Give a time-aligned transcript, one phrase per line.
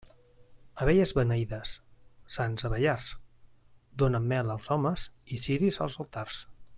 [0.85, 1.73] Abelles beneïdes,
[2.37, 3.11] sants abellars,
[4.05, 5.05] donen mel als homes
[5.37, 6.45] i ciris als altars.